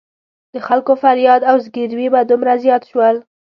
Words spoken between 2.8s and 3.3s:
شول.